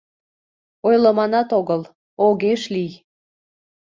[0.87, 1.81] Ойлыманат огыл,
[2.25, 2.91] огеш лий!